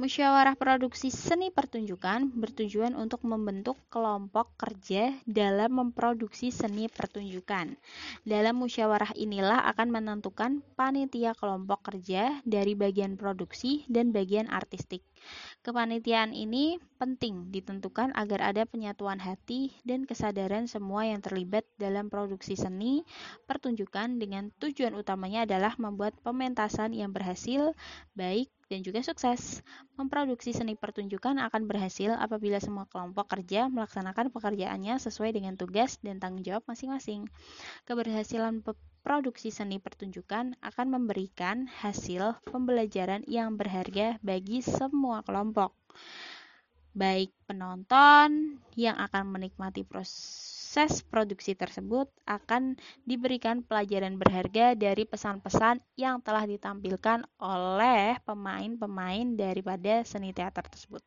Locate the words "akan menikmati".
48.98-49.82